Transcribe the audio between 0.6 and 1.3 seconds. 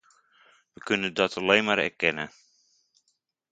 We kunnen